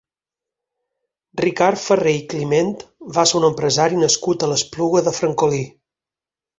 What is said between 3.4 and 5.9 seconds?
un empresari nascut a l'Espluga de Francolí.